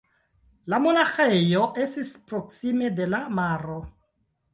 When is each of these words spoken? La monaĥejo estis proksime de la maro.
La 0.73 0.77
monaĥejo 0.85 1.61
estis 1.83 2.09
proksime 2.31 2.89
de 3.01 3.07
la 3.13 3.21
maro. 3.41 3.77